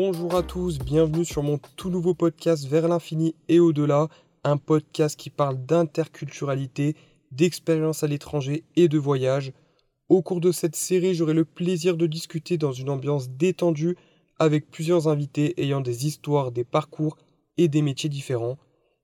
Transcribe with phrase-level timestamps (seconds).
[0.00, 4.06] Bonjour à tous, bienvenue sur mon tout nouveau podcast Vers l'infini et au-delà,
[4.44, 6.94] un podcast qui parle d'interculturalité,
[7.32, 9.52] d'expérience à l'étranger et de voyage.
[10.08, 13.96] Au cours de cette série, j'aurai le plaisir de discuter dans une ambiance détendue
[14.38, 17.18] avec plusieurs invités ayant des histoires, des parcours
[17.56, 18.56] et des métiers différents.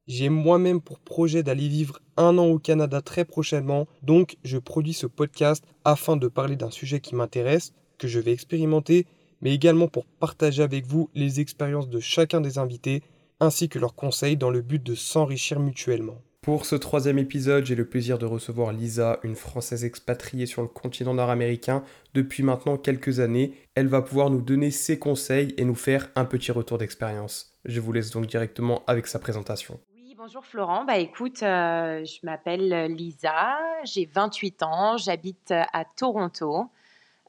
[0.06, 4.94] J'ai moi-même pour projet d'aller vivre un an au Canada très prochainement, donc je produis
[4.94, 9.06] ce podcast afin de parler d'un sujet qui m'intéresse, que je vais expérimenter,
[9.44, 13.02] mais également pour partager avec vous les expériences de chacun des invités,
[13.38, 16.16] ainsi que leurs conseils dans le but de s'enrichir mutuellement.
[16.40, 20.68] Pour ce troisième épisode, j'ai le plaisir de recevoir Lisa, une Française expatriée sur le
[20.68, 23.54] continent nord-américain depuis maintenant quelques années.
[23.74, 27.54] Elle va pouvoir nous donner ses conseils et nous faire un petit retour d'expérience.
[27.64, 29.80] Je vous laisse donc directement avec sa présentation.
[30.16, 36.70] Bonjour Florent, bah écoute, euh, je m'appelle Lisa, j'ai 28 ans, j'habite à Toronto.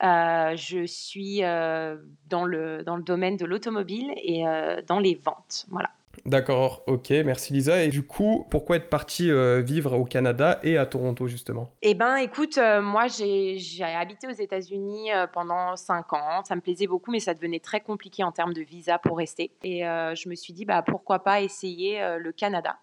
[0.04, 4.44] Euh, je suis euh, dans, le, dans le domaine de l'automobile et
[4.88, 5.66] dans les ventes.
[5.70, 5.90] Voilà.
[6.26, 7.84] D'accord, ok, merci Lisa.
[7.84, 9.30] Et du coup, pourquoi être partie
[9.62, 11.72] vivre au Canada et à Toronto justement?
[11.82, 16.44] Eh ben, écoute, moi j'ai habité aux États-Unis pendant 5 ans.
[16.46, 19.52] Ça me plaisait beaucoup, mais ça devenait très compliqué en termes de visa pour rester.
[19.64, 22.78] Et je me suis dit, bah, pourquoi pas essayer le Canada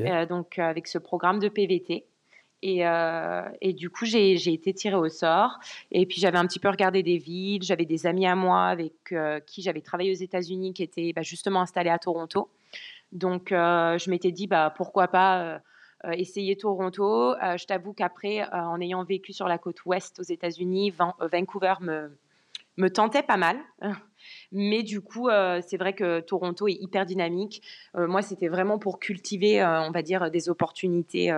[0.00, 2.06] euh, donc euh, avec ce programme de PVT.
[2.62, 5.58] Et, euh, et, du coup, j'ai été tirée au sort.
[5.90, 7.62] Et puis, j'avais un petit peu regardé des villes.
[7.62, 9.14] J'avais des amis à moi avec
[9.46, 12.48] qui j'avais travaillé aux États-Unis qui étaient bah, justement installés à Toronto.
[13.10, 15.60] Donc, je m'étais dit, bah, pourquoi pas
[16.12, 17.34] essayer Toronto.
[17.40, 20.92] je t'avoue qu'après, en ayant vécu sur la côte ouest aux États-Unis,
[21.32, 23.58] Vancouver me, tentait pas mal.
[24.52, 27.62] Mais du coup, euh, c'est vrai que Toronto est hyper dynamique.
[27.96, 31.32] Euh, moi, c'était vraiment pour cultiver, euh, on va dire, des opportunités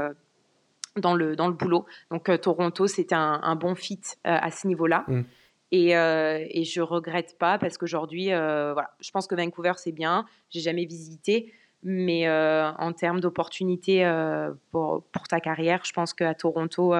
[0.97, 1.87] dans, le, dans le boulot.
[2.11, 5.05] Donc, Toronto, c'était un, bon fit à ce niveau-là.
[5.09, 5.23] Mm.
[5.73, 10.25] Et, et, je regrette pas parce qu'aujourd'hui, voilà, je pense que Vancouver, c'est bien.
[10.51, 11.53] J'ai jamais visité.
[11.83, 14.09] Mais en termes d'opportunités
[14.71, 16.95] pour, pour, ta carrière, je pense qu'à Toronto,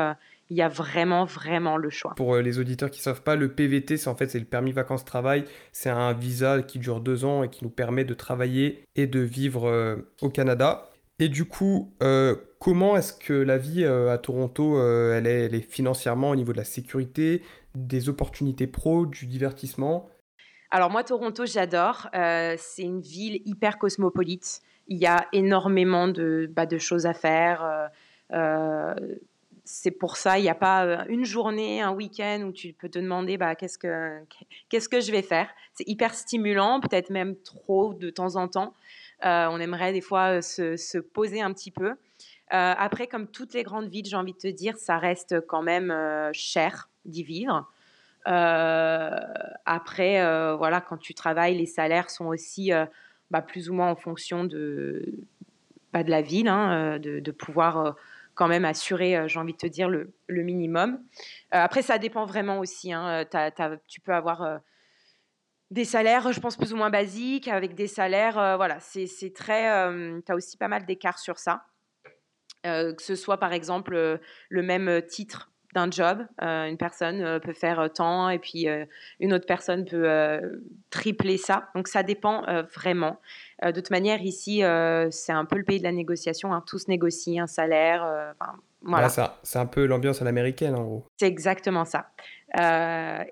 [0.51, 2.15] il y a vraiment, vraiment le choix.
[2.15, 4.45] Pour euh, les auditeurs qui ne savent pas, le PVT, c'est en fait c'est le
[4.45, 5.45] permis vacances-travail.
[5.73, 9.21] C'est un visa qui dure deux ans et qui nous permet de travailler et de
[9.21, 10.91] vivre euh, au Canada.
[11.19, 15.61] Et du coup, euh, comment est-ce que la vie à Toronto, elle, est, elle, est,
[15.61, 17.43] financièrement au niveau de la sécurité,
[17.75, 20.09] des opportunités pro, du divertissement?
[20.71, 22.09] Alors moi, Toronto, j'adore.
[22.13, 24.61] c'est une ville hyper cosmopolite.
[24.89, 27.91] Il y a énormément de, bah, de choses à faire
[29.65, 32.91] c'est pour ça, il n'y a pas euh, une journée, un week-end où tu peux
[32.91, 34.21] te demander bah, qu'est-ce, que,
[34.69, 35.49] qu'est-ce que je vais faire?
[35.73, 38.75] C'est hyper stimulant, peut-être même trop de temps en temps.
[39.25, 41.95] Euh, on aimerait des fois euh, se, poser un petit peu.
[42.51, 45.93] après, comme toutes les grandes villes, j'ai envie de te dire, ça reste quand même
[46.33, 47.67] cher d'y vivre.
[48.27, 50.21] après,
[50.57, 52.71] voilà, quand tu travailles, les salaires sont aussi
[53.31, 55.05] bah, plus ou moins en fonction de,
[55.91, 57.97] pas de la ville, hein, de, pouvoir
[58.35, 60.95] quand même assurer, euh, j'ai envie de te dire, le, minimum.
[61.55, 62.93] Euh, après, ça dépend vraiment aussi.
[62.93, 63.25] Hein.
[63.87, 64.61] tu peux avoir
[65.71, 69.63] des salaires, je pense, plus ou moins basiques, avec des salaires, voilà, c'est très...
[70.25, 71.67] tu as aussi pas mal d'écarts sur ça.
[72.63, 76.27] que ce soit, par exemple, le même titre d'un job.
[76.41, 78.67] une personne peut faire tant et puis
[79.21, 80.41] une autre personne peut
[80.91, 81.69] tripler ça.
[81.75, 82.43] Donc ça dépend
[82.75, 83.19] vraiment.
[83.65, 86.53] Euh, de toute manière, ici, euh, c'est un peu le pays de la négociation.
[86.53, 86.63] Hein.
[86.67, 88.05] Tous négocient un salaire.
[88.05, 88.33] Euh,
[88.83, 89.09] voilà.
[89.43, 91.07] c'est un peu l'ambiance à l'américaine, en gros.
[91.17, 92.11] C'est exactement ça.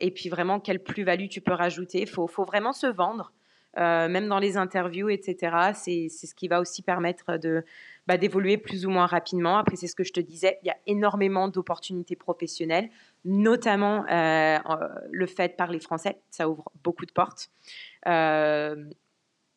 [0.00, 2.02] et puis vraiment, quelle plus-value tu peux rajouter?
[2.02, 3.32] Il faut, vraiment se vendre.
[3.76, 5.72] Même dans les interviews, etc.
[5.74, 7.64] C'est ce qui va aussi permettre de
[8.06, 9.58] bah, d'évoluer plus ou moins rapidement.
[9.58, 12.90] Après, c'est ce que je te disais, il y a énormément d'opportunités professionnelles,
[13.24, 17.50] notamment le fait de parler français, ça ouvre beaucoup de portes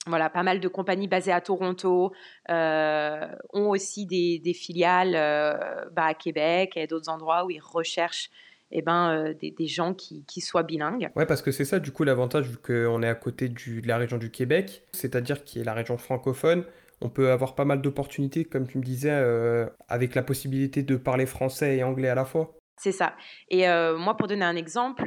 [0.08, 2.14] voilà, pas mal de compagnies basées à Toronto
[2.50, 8.30] euh, ont aussi des, filiales euh, bah, à Québec et d'autres endroits où ils recherchent
[8.72, 11.10] eh ben, euh, des, gens qui, soient bilingues.
[11.16, 13.98] Ouais, parce que c'est ça, du coup, l'avantage, vu qu'on est à côté de la
[13.98, 16.66] région du Québec, c'est-à-dire qui est la région francophone,
[17.02, 19.12] on peut avoir pas mal d'opportunités, comme tu me disais,
[19.88, 22.54] avec la possibilité de parler français et anglais à la fois.
[22.78, 23.16] C'est ça.
[23.50, 23.68] Et
[23.98, 25.06] moi, pour donner un exemple,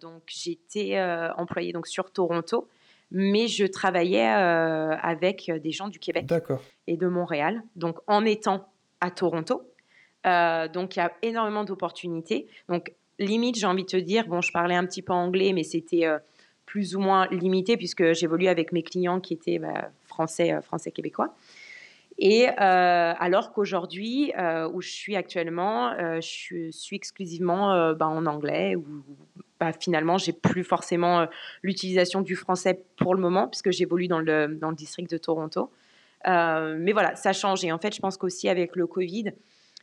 [0.00, 1.00] donc j'étais
[1.36, 2.68] employée donc sur Toronto
[3.10, 6.32] mais je travaillais euh, avec des gens du Québec
[6.86, 8.68] et de Montréal, donc en étant
[9.00, 9.62] à Toronto.
[10.26, 12.46] Euh, donc il y a énormément d'opportunités.
[12.68, 15.62] Donc limite, j'ai envie de te dire, bon, je parlais un petit peu anglais, mais
[15.62, 16.18] c'était euh,
[16.64, 21.34] plus ou moins limité puisque j'évolue avec mes clients qui étaient bah, français, français québécois.
[22.18, 24.32] Et alors qu'aujourd'hui,
[24.72, 28.86] où je suis actuellement, je suis exclusivement bah, en anglais ou
[29.60, 31.26] bah, finalement, j'ai plus forcément
[31.62, 35.70] l'utilisation du français pour le moment, puisque j'évolue dans le, dans le district de Toronto.
[36.24, 37.62] mais voilà, ça change.
[37.66, 39.34] Et en fait, je pense qu'aussi avec le Covid,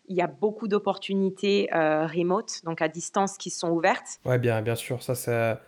[0.06, 4.20] il y a beaucoup d'opportunités remote, donc à distance, qui sont ouvertes.
[4.26, 5.02] Ouais, bien, bien sûr.
[5.02, 5.62] Ça, ça,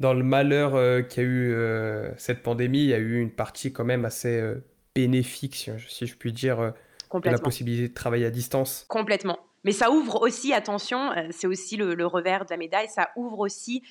[0.00, 3.72] dans le malheur euh, qu'a eu euh, cette pandémie, il y a eu une partie
[3.72, 4.64] quand même assez euh,
[4.94, 6.72] bénéfique, si, je puis dire,
[7.12, 8.86] de la possibilité de travailler à distance.
[8.88, 9.38] Complètement.
[9.62, 13.82] Mais ça ouvre aussi, attention, c'est aussi le, revers de la médaille, ça ouvre aussi,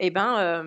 [0.00, 0.64] eh ben,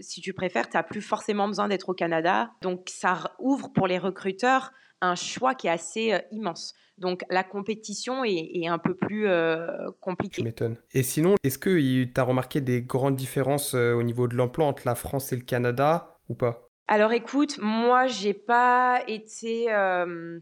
[0.00, 2.50] si tu préfères, tu n'as plus forcément besoin d'être au Canada.
[2.62, 6.74] Donc ça ouvre pour les recruteurs un choix qui est assez immense.
[6.98, 9.66] Donc la compétition est, un peu plus euh,
[10.00, 10.42] compliquée.
[10.42, 10.76] Je m'étonne.
[10.92, 14.66] Et sinon, est-ce que tu as remarqué des grandes différences euh, au niveau de l'emploi
[14.66, 16.68] entre la France et le Canada ou pas?
[16.86, 20.38] Alors écoute, moi, j'ai pas été euh,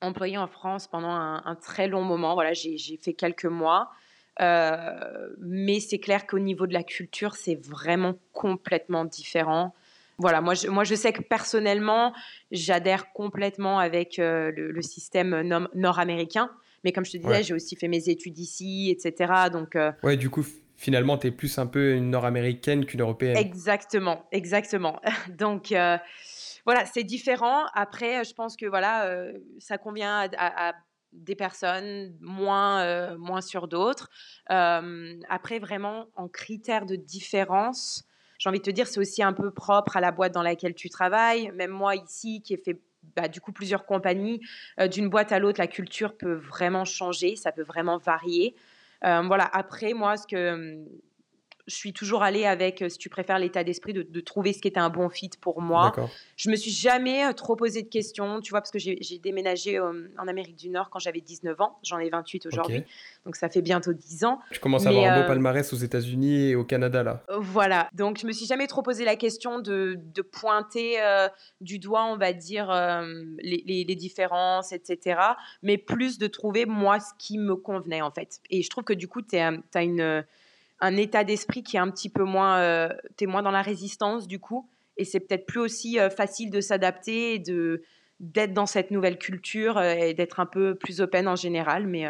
[0.00, 2.34] employée en France pendant un, très long moment.
[2.34, 3.90] Voilà, j'ai fait quelques mois.
[4.38, 9.74] Mais c'est clair qu'au niveau de la culture, c'est vraiment complètement différent
[10.20, 12.12] voilà, moi je, moi je sais que personnellement,
[12.52, 15.42] j'adhère complètement avec euh, le, système
[15.74, 16.50] nord-américain.
[16.84, 19.32] Mais comme je te disais, j'ai aussi fait mes études ici, etc.
[19.52, 20.44] Donc, euh, ouais, du coup,
[20.76, 23.36] finalement, tu es plus un peu une nord-américaine qu'une européenne.
[23.36, 25.00] Exactement, exactement.
[25.38, 25.98] Donc, euh,
[26.64, 27.64] voilà, c'est différent.
[27.74, 29.10] Après, je pense que voilà,
[29.58, 30.72] ça convient à,
[31.12, 34.08] des personnes, moins, moins sur d'autres.
[34.46, 38.04] après, vraiment, en critères de différence,
[38.40, 40.74] j'ai envie de te dire, c'est aussi un peu propre à la boîte dans laquelle
[40.74, 41.52] tu travailles.
[41.52, 42.80] Même moi ici, qui ai fait
[43.16, 44.40] bah, du coup plusieurs compagnies,
[44.78, 48.54] euh, d'une boîte à l'autre, la culture peut vraiment changer, ça peut vraiment varier.
[49.04, 49.44] Euh, voilà.
[49.44, 50.84] Après, moi, ce que
[51.66, 54.68] je suis toujours allée avec, euh, si tu préfères, l'état d'esprit de, trouver ce qui
[54.68, 55.92] était un bon fit pour moi.
[56.36, 59.78] Je me suis jamais euh, trop posé de questions, tu vois, parce que j'ai déménagé
[59.78, 61.78] euh, en Amérique du Nord quand j'avais 19 ans.
[61.82, 62.84] J'en ai 28 aujourd'hui,
[63.24, 64.40] donc ça fait bientôt 10 ans.
[64.50, 67.24] Tu commences à avoir un beau palmarès aux États-Unis et au Canada là.
[67.38, 69.98] Voilà, donc je me suis jamais trop posé la question de,
[70.32, 70.98] pointer
[71.60, 72.70] du doigt, on va dire,
[73.38, 75.20] les, les, différences, etc.
[75.62, 78.40] Mais plus de trouver moi ce qui me convenait en fait.
[78.50, 80.24] Et je trouve que du coup, tu as une
[80.80, 82.88] un état d'esprit qui est un petit peu moins, euh,
[83.22, 87.38] moins dans la résistance du coup, et c'est peut-être plus aussi euh, facile de s'adapter
[87.38, 87.82] de
[88.18, 91.86] d'être dans cette nouvelle culture euh, et d'être un peu plus open en général.
[91.86, 92.04] Mais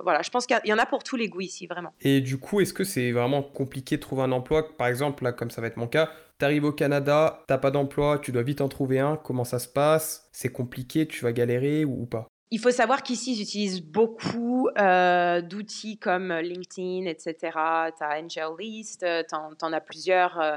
[0.00, 1.94] voilà, je pense qu'il y en a pour tous les goûts ici, vraiment.
[2.02, 4.76] Et du coup, est-ce que c'est vraiment compliqué de trouver un emploi?
[4.76, 7.70] Par exemple, là, comme ça va être mon cas, tu arrives au Canada, t'as pas
[7.70, 9.16] d'emploi, tu dois vite en trouver un.
[9.16, 10.28] Comment ça se passe?
[10.30, 12.28] C'est compliqué, tu vas galérer ou pas?
[12.50, 17.34] Il faut savoir qu'ici, j'utilise beaucoup euh, d'outils comme LinkedIn, etc.
[17.42, 20.38] Tu as AngelList, tu en, as plusieurs.
[20.40, 20.56] Euh,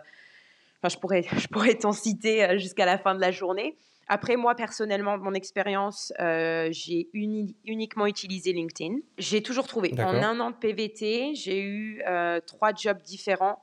[0.82, 3.76] enfin, je pourrais, je pourrais t'en citer euh, jusqu'à la fin de la journée.
[4.08, 8.98] Après, moi, personnellement, mon expérience, j'ai uniquement utilisé LinkedIn.
[9.20, 9.94] J'ai toujours trouvé.
[10.00, 12.02] En un an de PVT, j'ai eu
[12.48, 13.60] trois jobs différents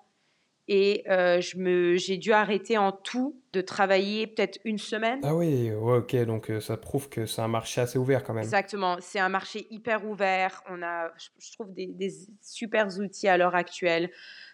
[0.69, 5.21] et euh, j'ai dû arrêter en tout de travailler peut-être une semaine.
[5.23, 8.43] Ah oui, ok, donc euh, ça prouve que c'est un marché assez ouvert quand même.
[8.43, 10.63] Exactement, c'est un marché hyper ouvert.
[10.69, 14.11] On a, je, trouve, des, des, super outils à l'heure actuelle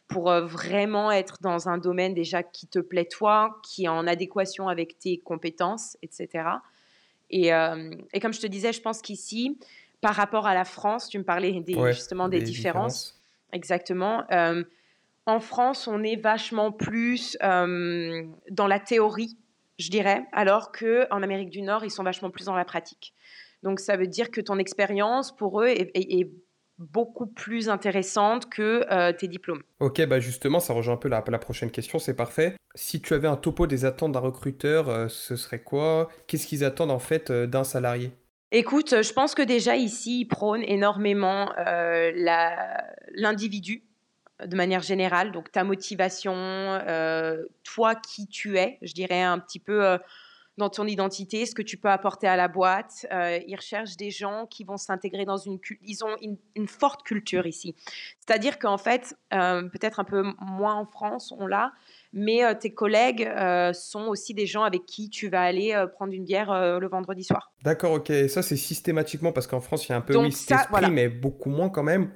[0.06, 4.06] pour euh, vraiment être dans un domaine déjà qui te plaît toi, qui est en
[4.06, 6.44] adéquation avec tes compétences, etc.
[7.30, 9.58] Et, et comme je te disais, je pense qu'ici,
[10.02, 13.18] par rapport à la France, tu me parlais des, justement des, différences.
[13.54, 14.22] Exactement
[15.26, 19.36] en France, on est vachement plus euh, dans la théorie,
[19.78, 23.14] je dirais, alors qu'en Amérique du Nord, ils sont vachement plus dans la pratique.
[23.62, 26.30] Donc ça veut dire que ton expérience pour eux est,
[26.78, 29.62] beaucoup plus intéressante que euh, tes diplômes.
[29.78, 32.56] Ok, bah justement, ça rejoint un peu la, la prochaine question, c'est parfait.
[32.74, 36.08] Si tu avais un topo des attentes d'un recruteur, euh, ce serait quoi?
[36.26, 38.10] Qu'est-ce qu'ils attendent en fait d'un salarié?
[38.50, 41.52] Écoute, je pense que déjà ici, ils prônent énormément
[43.14, 43.84] l'individu
[44.46, 49.58] de manière générale, donc ta motivation, euh, toi qui tu es, je dirais un petit
[49.58, 49.98] peu euh,
[50.58, 53.06] dans ton identité, ce que tu peux apporter à la boîte.
[53.10, 55.58] Euh, ils recherchent des gens qui vont s'intégrer dans une...
[55.82, 56.14] Ils ont
[56.54, 57.74] une, forte culture ici.
[58.20, 61.72] C'est-à-dire qu'en fait, peut-être un peu moins en France, on l'a,
[62.12, 63.26] mais tes collègues
[63.72, 67.50] sont aussi des gens avec qui tu vas aller prendre une bière le vendredi soir.
[67.64, 68.10] D'accord, ok.
[68.10, 70.90] Et ça, c'est systématiquement parce qu'en France, il y a un peu oui, cet esprit,
[70.90, 72.10] mais beaucoup moins quand même.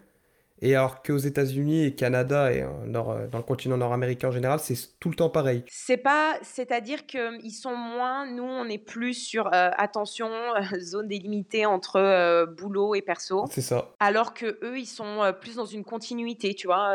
[0.62, 4.98] Et alors qu'aux États-Unis et Canada et euh, dans le continent nord-américain en général, c'est
[4.98, 5.64] tout le temps pareil.
[5.68, 11.08] C'est pas, c'est-à-dire qu'ils sont moins, nous on est plus sur euh, attention, euh, zone
[11.08, 13.44] délimitée entre boulot et perso.
[13.50, 13.94] C'est ça.
[14.00, 16.94] Alors que eux, ils sont plus dans une continuité, tu vois,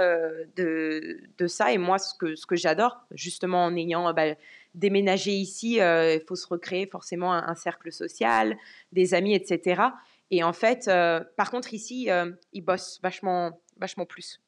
[0.55, 1.71] de, de, ça.
[1.71, 4.35] Et moi, ce que, ce que j'adore, justement en ayant bah,
[4.75, 8.57] déménagé ici, il faut se recréer forcément un cercle social,
[8.91, 9.81] des amis, etc.
[10.31, 14.41] Et en fait, euh, par contre, ici, euh, ils bossent vachement, vachement plus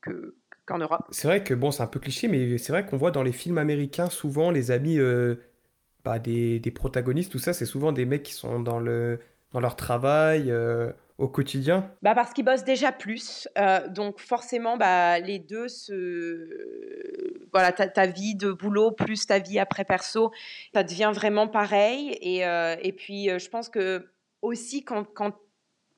[0.66, 1.06] qu'en Europe.
[1.12, 3.34] C'est vrai que bon, c'est un peu cliché, mais c'est vrai qu'on voit dans les
[3.34, 5.36] films américains souvent les amis euh,
[6.06, 9.20] bah, des, des protagonistes, tout ça, c'est souvent des mecs qui sont dans le
[9.52, 10.50] dans leur travail.
[10.50, 11.92] euh, au quotidien.
[12.02, 17.88] Bah parce qu'ils bossent déjà plus, euh, donc forcément bah, les deux se voilà ta,
[17.88, 20.32] ta vie de boulot plus ta vie après perso,
[20.74, 24.08] ça devient vraiment pareil et, et puis je pense que
[24.42, 25.36] aussi quand, quand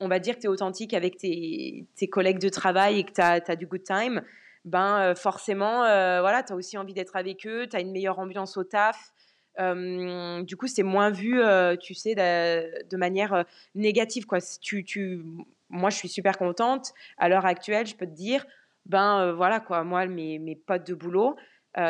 [0.00, 3.20] on va dire que tu es authentique avec tes, collègues de travail et que tu
[3.20, 4.22] as, du good time,
[4.64, 7.92] ben euh, forcément euh, voilà tu as aussi envie d'être avec eux, tu as une
[7.92, 9.12] meilleure ambiance au taf.
[9.58, 14.26] Euh, du coup, c'est moins vu, euh, tu sais, de, manière négative.
[14.26, 14.38] Quoi.
[14.60, 15.24] Tu, tu,
[15.70, 16.92] moi, je suis super contente.
[17.16, 18.44] À l'heure actuelle, je peux te dire,
[18.84, 21.36] ben voilà, quoi, moi, mes, mes potes de boulot,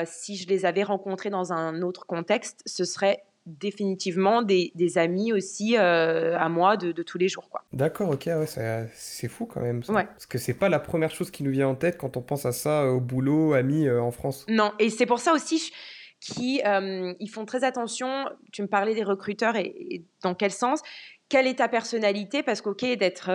[0.04, 5.32] si je les avais rencontrés dans un autre contexte, ce serait définitivement des, des amis
[5.32, 7.48] aussi euh, à moi de, de tous les jours.
[7.48, 7.64] Quoi.
[7.72, 9.92] D'accord, ok, ouais, c'est fou quand même ça.
[9.92, 10.04] Ouais.
[10.04, 12.44] Parce que c'est pas la première chose qui nous vient en tête quand on pense
[12.44, 14.44] à ça euh, au boulot, amis euh, en France.
[14.48, 15.72] Non, et c'est pour ça aussi je-
[16.18, 18.24] qui euh, ils font très attention.
[18.52, 20.80] Tu me parlais des recruteurs et, et dans quel sens?
[21.28, 22.42] Quelle est ta personnalité?
[22.42, 23.30] Parce qu'ok, d'être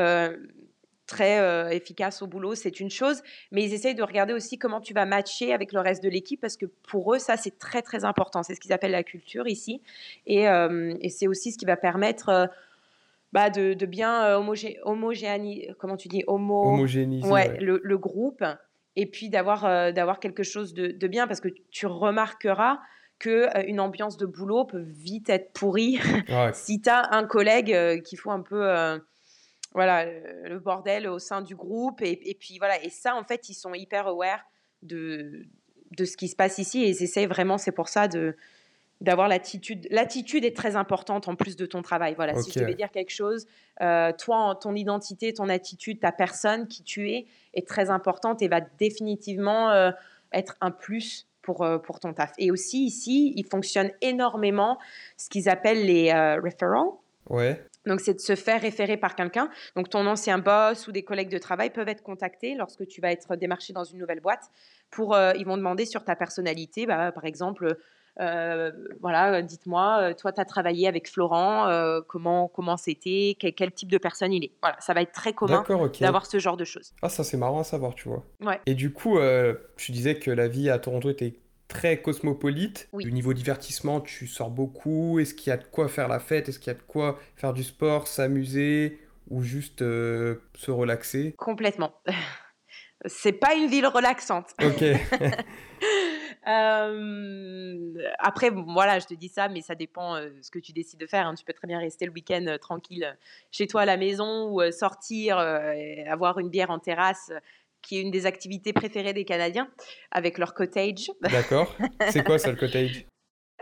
[1.11, 4.79] très euh, efficace au boulot, c'est une chose, mais ils essayent de regarder aussi comment
[4.81, 7.81] tu vas matcher avec le reste de l'équipe parce que pour eux, ça c'est très
[7.81, 8.43] très important.
[8.43, 9.81] C'est ce qu'ils appellent la culture ici,
[10.25, 12.45] et, euh, et c'est aussi ce qui va permettre euh,
[13.33, 17.27] bah, de, de bien homogé homogéani- comment tu dis, homo Homogénéisé.
[17.29, 17.57] ouais, ouais.
[17.59, 18.43] Le, le groupe
[18.95, 22.79] et puis d'avoir d'avoir quelque chose de, de bien parce que tu remarqueras
[23.19, 26.51] que euh, une ambiance de boulot peut vite être pourrie Ouais.
[26.53, 28.61] si tu as un collègue qui fout un peu
[29.73, 33.49] voilà le bordel au sein du groupe et, et puis voilà et ça en fait
[33.49, 34.41] ils sont hyper aware
[34.83, 35.45] de
[35.97, 38.35] de ce qui se passe ici et ils essaient vraiment c'est pour ça de
[39.01, 42.75] d'avoir l'attitude l'attitude est très importante en plus de ton travail voilà si je devais
[42.75, 43.47] dire quelque chose
[43.81, 48.47] euh, toi ton identité ton attitude ta personne qui tu es est très importante et
[48.47, 49.91] va définitivement euh,
[50.33, 52.33] être un plus pour, euh, pour ton taf.
[52.37, 54.77] Et aussi ici, ils fonctionnent énormément
[55.17, 56.91] ce qu'ils appellent les referrals.
[57.27, 57.59] Ouais.
[57.85, 59.49] Donc, c'est de se faire référer par quelqu'un.
[59.75, 63.11] Donc, ton ancien boss ou des collègues de travail peuvent être contactés lorsque tu vas
[63.11, 64.51] être démarché dans une nouvelle boîte.
[64.91, 67.77] Pour, euh, ils vont demander sur ta personnalité, bah, par exemple,
[68.19, 73.53] euh, voilà, dites-moi, euh, toi, tu as travaillé avec Florent, euh, comment comment c'était, quel,
[73.53, 74.51] quel type de personne il est.
[74.61, 75.63] Voilà, ça va être très commun
[75.99, 76.93] d'avoir ce genre de choses.
[77.01, 78.25] Ah, ça c'est marrant à savoir, tu vois.
[78.41, 78.59] Ouais.
[78.65, 79.17] Et du coup,
[79.77, 81.35] tu disais que la vie à Toronto était
[81.71, 82.89] très cosmopolite.
[82.91, 83.05] Oui.
[83.05, 85.19] Du niveau divertissement, tu sors beaucoup.
[85.19, 86.49] Est-ce qu'il y a de quoi faire la fête?
[86.49, 88.99] Est-ce qu'il y a de quoi faire du sport, s'amuser
[89.29, 91.33] ou juste euh, se relaxer?
[91.37, 91.93] Complètement.
[93.05, 94.49] C'est pas une ville relaxante.
[94.63, 94.83] Ok.
[96.47, 100.99] Euh, après, voilà, je te dis ça, mais ça dépend euh, ce que tu décides
[100.99, 101.27] de faire.
[101.27, 101.35] hein.
[101.35, 103.15] Tu peux très bien rester le week-end euh, tranquille
[103.51, 107.31] chez toi à la maison ou sortir, avoir une bière en terrasse,
[107.81, 109.69] qui est une des activités préférées des Canadiens,
[110.11, 111.11] avec leur cottage.
[111.21, 111.75] D'accord.
[112.09, 113.05] C'est quoi ça le cottage?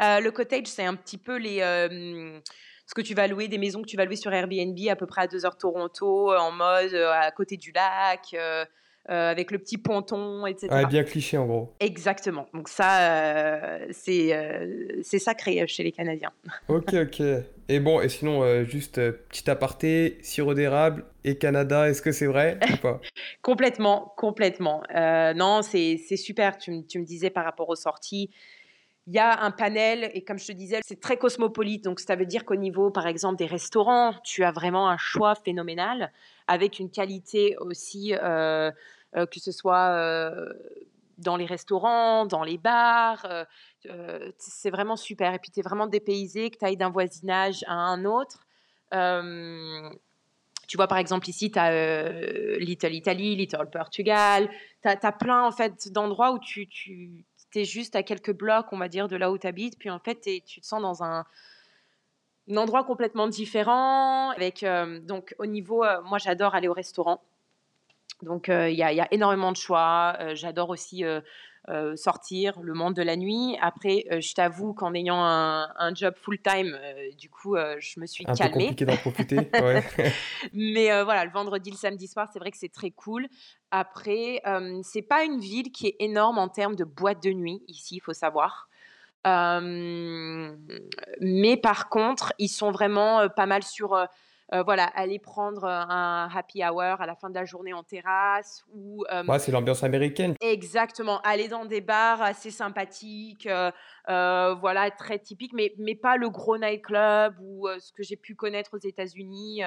[0.01, 2.39] Euh, le cottage, c'est un petit peu les, euh,
[2.85, 5.05] ce que tu vas louer, des maisons que tu vas louer sur Airbnb à peu
[5.05, 8.35] près à 2 heures Toronto, en mode euh, à côté du lac,
[9.09, 10.67] euh, avec le petit ponton, etc.
[10.71, 11.73] Ah, bien cliché en gros.
[11.79, 12.47] Exactement.
[12.53, 16.31] Donc ça, euh, c'est euh, c'est sacré chez les Canadiens.
[16.69, 17.21] Ok, ok.
[17.67, 18.95] Et bon, et sinon, juste
[19.29, 22.99] petit aparté, sirop d'érable et Canada, est-ce que c'est vrai ou pas?
[23.41, 24.83] Complètement, complètement.
[25.35, 26.57] Non, c'est super.
[26.57, 28.29] Tu, me- tu me disais par rapport aux sorties,
[29.07, 31.83] il y a un panel et comme je te disais, c'est très cosmopolite.
[31.83, 35.33] Donc ça veut dire qu'au niveau, par exemple, des restaurants, tu as vraiment un choix
[35.35, 36.11] phénoménal
[36.47, 38.71] avec une qualité aussi, euh,
[39.13, 40.53] que ce soit euh,
[41.19, 43.25] dans les restaurants, dans les bars.
[43.25, 43.45] euh,
[43.87, 45.33] euh, c'est vraiment super.
[45.33, 48.39] Et puis tu es vraiment dépaysé, que tu ailles d'un voisinage à un autre.
[48.93, 49.89] Euh,
[50.67, 52.11] tu vois, par exemple, ici, tu as
[52.59, 54.49] Little Italy, Little Portugal.
[54.83, 57.25] Tu as, plein, en fait, d'endroits où tu, tu
[57.55, 59.79] es juste à quelques blocs, on va dire, de là où tu habites.
[59.79, 61.25] Puis, en fait, tu te sens dans un,
[62.51, 64.29] un endroit complètement différent.
[64.29, 67.19] Avec, euh, donc, au niveau, euh, moi, j'adore aller au restaurant.
[68.23, 70.17] Donc, il y, a, il y a énormément de choix.
[70.33, 71.03] J'adore aussi
[71.67, 73.55] euh, sortir, le monde de la nuit.
[73.61, 78.07] Après, euh, je t'avoue qu'en ayant un, un job full-time, euh, du coup, je me
[78.07, 78.67] suis Un peu calmée.
[78.69, 79.37] compliqué d'en profiter.
[79.61, 79.83] Ouais.
[80.53, 83.27] Mais voilà, le vendredi, le samedi soir, c'est vrai que c'est très cool.
[83.71, 84.41] Après,
[84.83, 87.99] c'est pas une ville qui est énorme en termes de boîtes de nuit ici, il
[87.99, 88.67] faut savoir.
[91.21, 94.07] Mais par contre, ils sont vraiment pas mal sur
[94.51, 97.83] euh, voilà, aller prendre euh, un happy hour à la fin de la journée en
[97.83, 100.33] terrasse ou euh, Ouais, c'est l'ambiance américaine.
[100.41, 106.31] Exactement, aller dans des bars assez sympathiques, euh, voilà, très typiques, mais, mais pas le
[106.31, 109.61] gros nightclub ou ce que j'ai pu connaître aux États-Unis.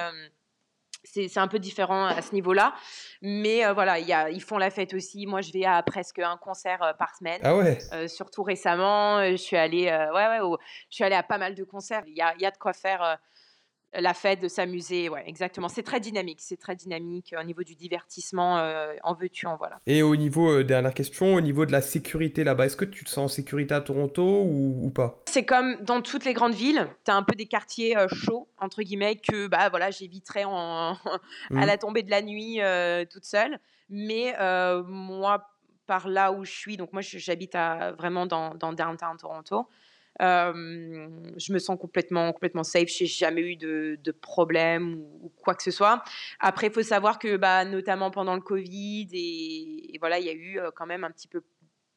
[1.05, 2.73] c'est un peu différent à ce niveau-là.
[3.21, 5.25] Mais voilà, y a, ils font la fête aussi.
[5.27, 7.39] Moi, je vais à presque un concert par semaine.
[7.43, 7.77] Ah ouais?
[8.09, 10.57] Surtout récemment, je suis allée, ouais, ouais,
[10.89, 12.03] je suis allée à pas mal de concerts.
[12.07, 13.17] Il y a, y a, de quoi faire
[13.99, 15.69] la fête, de s'amuser, ouais, exactement.
[15.69, 19.79] C'est très dynamique, c'est très dynamique au niveau du divertissement, euh, en veux-tu, en voilà.
[19.85, 23.03] Et au niveau, euh, dernière question, au niveau de la sécurité là-bas, est-ce que tu
[23.03, 25.21] te sens en sécurité à Toronto ou, pas?
[25.27, 28.47] C'est comme dans toutes les grandes villes, tu as un peu des quartiers euh, chauds,
[28.57, 30.93] entre guillemets, que bah, voilà, j'éviterais en...
[30.95, 30.97] à
[31.51, 31.65] mmh.
[31.65, 32.59] la tombée de la nuit
[33.11, 33.59] toute seule.
[33.89, 34.33] Mais
[34.87, 35.49] moi,
[35.85, 37.55] par là où je suis, donc moi j'habite
[37.97, 39.67] vraiment dans, dans downtown Toronto,
[40.19, 42.87] je me sens complètement, complètement safe.
[42.87, 46.03] J'ai jamais eu de, problème ou, quoi que ce soit.
[46.39, 50.33] Après, il faut savoir que, bah, notamment pendant le Covid, et, voilà, il y a
[50.33, 51.43] eu quand même un petit peu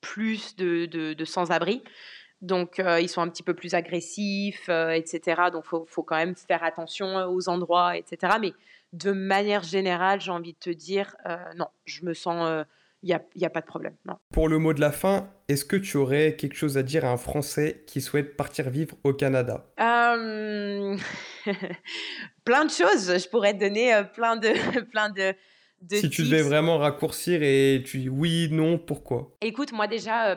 [0.01, 1.83] plus de, sans-abri.
[2.43, 5.43] Donc, ils sont un petit peu plus agressifs, etc.
[5.53, 8.35] Donc, il faut, quand même faire attention aux endroits, etc.
[8.41, 8.53] Mais
[8.93, 11.17] de manière générale, j'ai envie de te dire,
[11.57, 12.65] non, je me sens
[13.03, 13.95] il n'y a, y a, pas de problème.
[14.05, 14.17] Non.
[14.33, 17.09] Pour le mot de la fin, est-ce que tu aurais quelque chose à dire à
[17.09, 19.67] un Français qui souhaite partir vivre au Canada?
[19.81, 20.97] Euh,
[22.45, 23.19] Plein de choses.
[23.19, 25.35] Je pourrais te donner euh, plein de, plein de,
[25.83, 29.37] de Si tu devais vraiment raccourcir et tu dis oui, non, pourquoi?
[29.41, 30.37] Écoute, moi déjà, euh,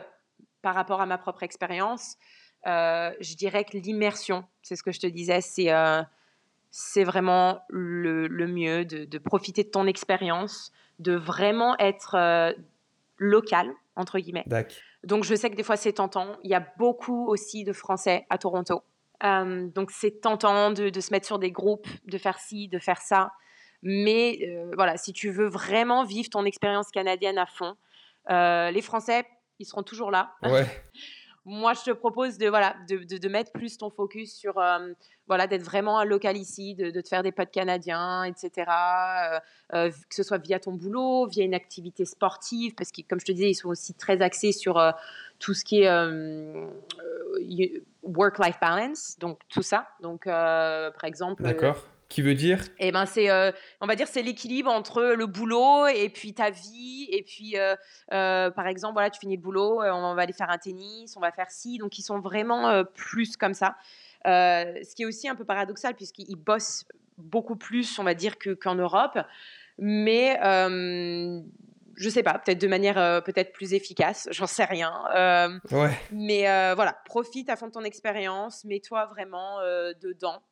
[0.62, 2.16] par rapport à ma propre expérience,
[2.64, 5.70] je dirais que l'immersion, c'est ce que je te disais, c'est
[6.70, 12.52] c'est vraiment le, le mieux de, de, profiter de ton expérience, de vraiment être euh,
[13.16, 14.44] local, entre guillemets.
[15.02, 16.36] Donc je sais que des fois c'est tentant.
[16.44, 18.82] Il y a beaucoup aussi de Français à Toronto.
[19.24, 23.00] Euh, donc c'est tentant de, se mettre sur des groupes, de faire ci, de faire
[23.00, 23.32] ça.
[23.82, 27.74] Mais euh, voilà, si tu veux vraiment vivre ton expérience canadienne à fond,
[28.28, 29.26] les Français,
[29.58, 30.34] ils seront toujours là.
[30.42, 30.66] Ouais.
[31.46, 34.92] moi, je te propose de, voilà, de, de, mettre plus ton focus sur, euh,
[35.26, 38.66] voilà, d'être vraiment un local ici, de, te faire des potes canadiens, etc.
[38.68, 39.40] Euh,
[39.74, 43.24] euh, que ce soit via ton boulot, via une activité sportive, parce que, comme je
[43.24, 44.78] te disais, ils sont aussi très axés sur
[45.38, 45.88] tout ce qui est
[48.02, 49.88] work-life balance, donc tout ça.
[50.02, 51.42] Donc, par exemple.
[51.42, 55.26] D'accord qui veut dire Eh ben c'est, euh, on va dire, c'est l'équilibre entre le
[55.26, 57.08] boulot et puis ta vie.
[57.10, 57.76] Et puis, euh,
[58.12, 61.20] euh, par exemple, voilà, tu finis le boulot, on va aller faire un tennis, on
[61.20, 61.78] va faire ci.
[61.78, 63.76] Donc, ils sont vraiment plus comme ça.
[64.26, 66.84] ce qui est aussi un peu paradoxal puisqu'ils bossent
[67.16, 69.18] beaucoup plus, on va dire, que, qu'en Europe.
[69.78, 70.36] Mais
[71.96, 74.92] je sais pas, peut-être de manière peut-être plus efficace, j'en sais rien.
[75.70, 75.96] ouais.
[76.10, 79.60] Mais voilà, profite à fond de ton expérience, mets-toi vraiment
[80.02, 80.42] dedans.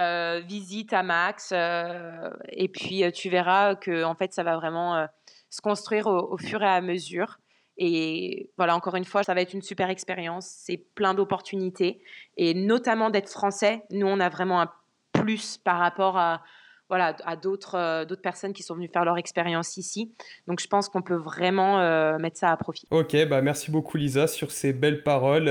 [0.00, 4.56] Euh, visite à max euh, et puis euh, tu verras que en fait ça va
[4.56, 5.06] vraiment
[5.50, 7.38] se construire au, fur et à mesure.
[7.76, 10.46] Et voilà encore une fois ça va être une super expérience.
[10.48, 12.02] C'est plein d'opportunités.
[12.36, 14.70] Et notamment d'être français nous on a vraiment un
[15.12, 16.42] plus par rapport à
[16.88, 20.12] voilà à d'autres d'autres personnes qui sont venues faire leur expérience ici.
[20.48, 22.88] Donc je pense qu'on peut vraiment mettre ça à profit.
[22.90, 25.48] Ok bah merci beaucoup Lisa sur ces belles paroles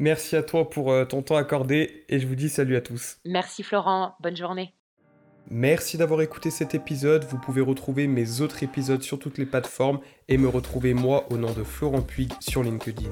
[0.00, 3.18] Merci à toi pour euh, ton temps accordé et je vous dis salut à tous.
[3.26, 4.72] Merci Florent, bonne journée.
[5.50, 7.24] Merci d'avoir écouté cet épisode.
[7.24, 11.36] Vous pouvez retrouver mes autres épisodes sur toutes les plateformes et me retrouver moi au
[11.36, 13.10] nom de Florent Puig sur LinkedIn.